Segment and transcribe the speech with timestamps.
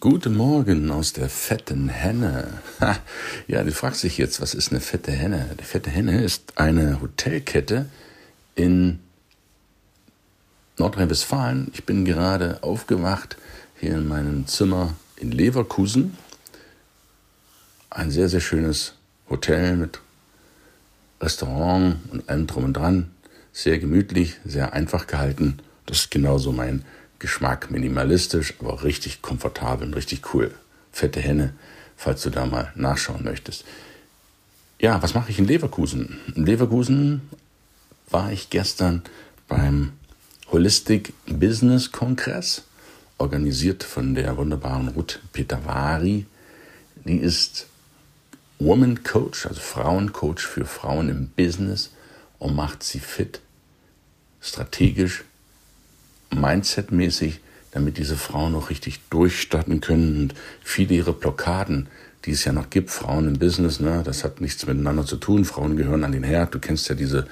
[0.00, 2.60] Guten Morgen aus der fetten Henne.
[2.80, 2.98] Ha,
[3.46, 5.54] ja, du fragst dich jetzt, was ist eine fette Henne?
[5.60, 7.86] Die fette Henne ist eine Hotelkette
[8.56, 8.98] in
[10.76, 11.70] Nordrhein-Westfalen.
[11.72, 13.36] Ich bin gerade aufgewacht
[13.78, 16.18] hier in meinem Zimmer in Leverkusen.
[17.88, 18.94] Ein sehr, sehr schönes
[19.30, 20.00] Hotel mit
[21.20, 23.12] Restaurant und allem drum und dran.
[23.52, 25.60] Sehr gemütlich, sehr einfach gehalten.
[25.86, 26.84] Das ist genauso mein
[27.18, 30.54] Geschmack minimalistisch, aber richtig komfortabel und richtig cool.
[30.92, 31.54] Fette Henne,
[31.96, 33.64] falls du da mal nachschauen möchtest.
[34.78, 36.18] Ja, was mache ich in Leverkusen?
[36.34, 37.22] In Leverkusen
[38.10, 39.02] war ich gestern
[39.48, 39.92] beim
[40.52, 42.64] Holistic Business Kongress,
[43.18, 46.26] organisiert von der wunderbaren Ruth Petavari.
[47.04, 47.66] Die ist
[48.58, 51.90] Woman Coach, also Frauencoach für Frauen im Business
[52.38, 53.40] und macht sie fit,
[54.40, 55.24] strategisch,
[56.40, 57.40] Mindset-mäßig,
[57.72, 61.88] damit diese Frauen noch richtig durchstarten können und viele ihre Blockaden,
[62.24, 65.44] die es ja noch gibt, Frauen im Business, ne, das hat nichts miteinander zu tun.
[65.44, 66.54] Frauen gehören an den Herd.
[66.54, 67.26] Du kennst ja diese,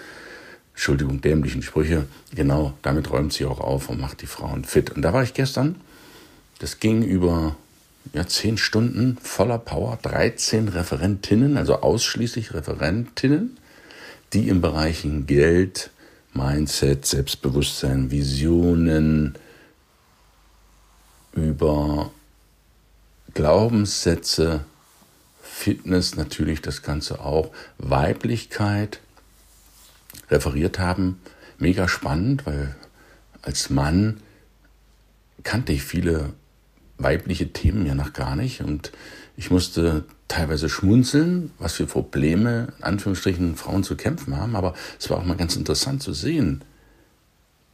[0.72, 2.06] Entschuldigung, dämlichen Sprüche.
[2.34, 4.90] Genau, damit räumt sie auch auf und macht die Frauen fit.
[4.90, 5.76] Und da war ich gestern.
[6.60, 7.56] Das ging über
[8.12, 13.56] ja, zehn Stunden voller Power, 13 Referentinnen, also ausschließlich Referentinnen,
[14.32, 15.90] die im Bereichen Geld,
[16.34, 19.38] Mindset, Selbstbewusstsein, Visionen,
[21.32, 22.10] über
[23.34, 24.64] Glaubenssätze,
[25.42, 29.00] Fitness natürlich das Ganze auch, Weiblichkeit
[30.30, 31.20] referiert haben.
[31.58, 32.74] Mega spannend, weil
[33.42, 34.20] als Mann
[35.42, 36.32] kannte ich viele
[37.04, 38.62] weibliche Themen ja noch gar nicht.
[38.62, 38.90] Und
[39.36, 45.08] ich musste teilweise schmunzeln, was für Probleme, in Anführungsstrichen, Frauen zu kämpfen haben, aber es
[45.10, 46.62] war auch mal ganz interessant zu sehen,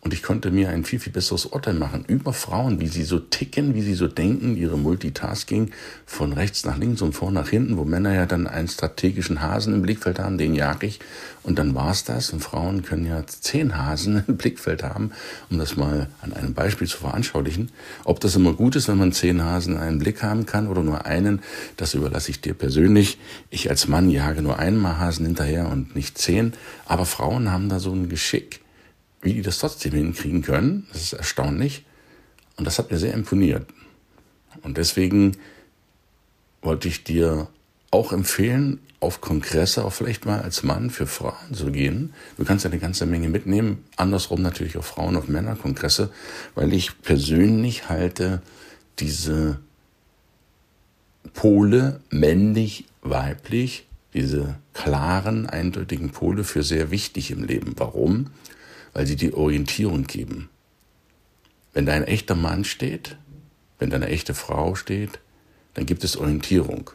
[0.02, 3.18] und ich konnte mir ein viel, viel besseres Urteil machen über Frauen, wie sie so
[3.18, 5.72] ticken, wie sie so denken, ihre Multitasking
[6.06, 9.74] von rechts nach links und vor nach hinten, wo Männer ja dann einen strategischen Hasen
[9.74, 11.00] im Blickfeld haben, den jag ich.
[11.42, 12.30] Und dann war's das.
[12.30, 15.10] Und Frauen können ja zehn Hasen im Blickfeld haben,
[15.50, 17.70] um das mal an einem Beispiel zu veranschaulichen.
[18.04, 20.82] Ob das immer gut ist, wenn man zehn Hasen in einem Blick haben kann oder
[20.82, 21.42] nur einen,
[21.76, 23.18] das überlasse ich dir persönlich.
[23.50, 26.54] Ich als Mann jage nur einmal Hasen hinterher und nicht zehn.
[26.86, 28.60] Aber Frauen haben da so ein Geschick
[29.22, 30.86] wie die das trotzdem hinkriegen können.
[30.92, 31.84] Das ist erstaunlich.
[32.56, 33.66] Und das hat mir sehr imponiert.
[34.62, 35.36] Und deswegen
[36.62, 37.48] wollte ich dir
[37.90, 42.12] auch empfehlen, auf Kongresse auch vielleicht mal als Mann für Frauen zu gehen.
[42.36, 43.84] Du kannst ja eine ganze Menge mitnehmen.
[43.96, 46.10] Andersrum natürlich auch Frauen auf Männerkongresse,
[46.54, 48.42] weil ich persönlich halte
[48.98, 49.58] diese
[51.32, 57.72] Pole männlich, weiblich, diese klaren, eindeutigen Pole für sehr wichtig im Leben.
[57.76, 58.26] Warum?
[58.92, 60.48] Weil sie die Orientierung geben.
[61.72, 63.16] Wenn da ein echter Mann steht,
[63.78, 65.20] wenn da eine echte Frau steht,
[65.74, 66.90] dann gibt es Orientierung.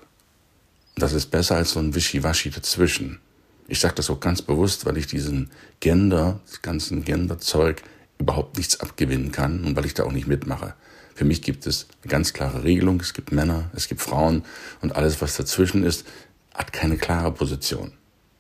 [0.95, 3.19] Und das ist besser als so ein Wischiwaschi dazwischen.
[3.67, 7.81] Ich sage das auch ganz bewusst, weil ich diesen Gender, das ganzen Genderzeug
[8.19, 10.75] überhaupt nichts abgewinnen kann und weil ich da auch nicht mitmache.
[11.15, 12.99] Für mich gibt es eine ganz klare Regelung.
[12.99, 14.43] Es gibt Männer, es gibt Frauen
[14.81, 16.05] und alles, was dazwischen ist,
[16.53, 17.93] hat keine klare Position.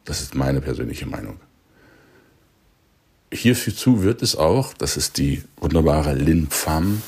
[0.03, 1.39] Das ist meine persönliche Meinung
[3.35, 7.01] hierzu wird es auch, das ist die wunderbare Lin Pham,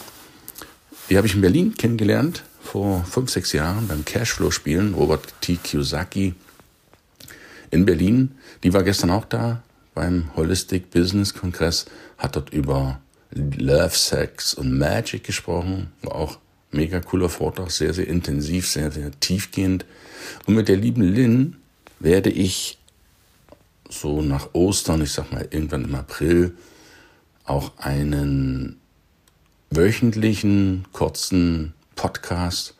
[1.09, 5.55] die habe ich in Berlin kennengelernt vor fünf, sechs Jahren beim Cashflow-Spielen, Robert T.
[5.55, 6.33] Kiyosaki
[7.71, 8.31] in Berlin.
[8.63, 11.85] Die war gestern auch da beim Holistic Business Kongress,
[12.17, 12.99] hat dort über
[13.31, 16.39] Love, Sex und Magic gesprochen, war auch
[16.71, 19.85] mega cooler Vortrag, sehr, sehr intensiv, sehr, sehr tiefgehend.
[20.45, 21.55] Und mit der lieben Lin
[21.99, 22.76] werde ich
[23.89, 26.55] so nach Ostern, ich sag mal irgendwann im April,
[27.45, 28.79] auch einen
[29.69, 32.75] wöchentlichen kurzen Podcast,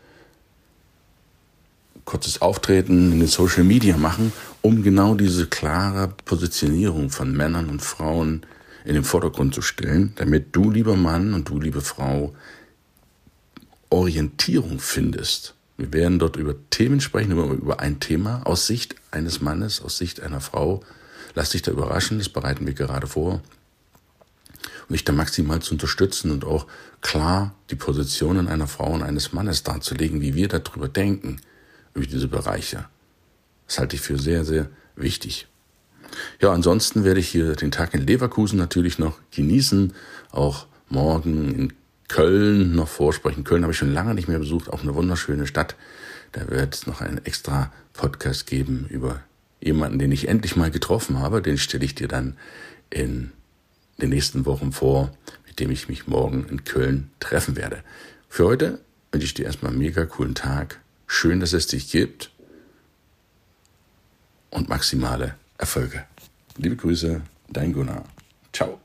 [2.06, 4.31] kurzes Auftreten in den Social Media machen,
[4.62, 8.45] um genau diese klare Positionierung von Männern und Frauen
[8.85, 12.34] in den Vordergrund zu stellen, damit du, lieber Mann und du, liebe Frau,
[13.89, 15.56] Orientierung findest.
[15.77, 20.21] Wir werden dort über Themen sprechen, über, ein Thema aus Sicht eines Mannes, aus Sicht
[20.21, 20.81] einer Frau,
[21.38, 23.44] Lass dich da überraschen, das bereiten wir gerade vor.
[24.88, 26.66] Und dich da maximal zu unterstützen und auch
[27.01, 31.39] klar die Positionen einer Frau und eines Mannes darzulegen, wie wir darüber denken,
[31.94, 32.86] über diese Bereiche.
[33.68, 35.45] Das halte ich für sehr, sehr wichtig.
[36.42, 39.94] Ja, ansonsten werde ich hier den Tag in Leverkusen natürlich noch genießen,
[40.31, 41.74] auch morgen in
[42.07, 43.44] Köln noch vorsprechen.
[43.44, 45.75] Köln habe ich schon lange nicht mehr besucht, auch eine wunderschöne Stadt.
[46.31, 49.22] Da wird es noch einen extra Podcast geben über
[49.62, 52.38] jemanden, den ich endlich mal getroffen habe, den stelle ich dir dann
[52.89, 53.31] in
[54.01, 55.12] den nächsten Wochen vor,
[55.45, 57.83] mit dem ich mich morgen in Köln treffen werde.
[58.30, 58.80] Für heute
[59.12, 60.80] wünsche ich dir erstmal einen mega coolen Tag.
[61.07, 62.31] Schön, dass es dich gibt
[64.50, 66.06] und maximale Erfolge.
[66.57, 68.03] Liebe Grüße, dein Gunnar.
[68.53, 68.80] Ciao.